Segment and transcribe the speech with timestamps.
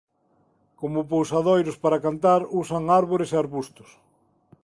[0.79, 3.89] Como pousadeiros para cantar usan árbores e arbustos.